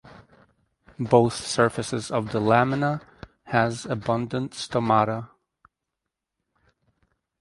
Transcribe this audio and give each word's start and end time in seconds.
Both 0.99 1.33
surfaces 1.35 2.09
of 2.09 2.31
the 2.31 2.39
lamina 2.39 3.01
have 3.43 3.85
abundant 3.85 4.53
stomata. 4.55 5.29